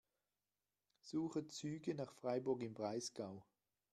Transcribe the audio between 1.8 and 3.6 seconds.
nach Freiburg im Breisgau.